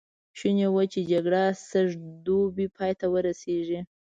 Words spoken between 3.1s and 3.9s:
ورسېږي.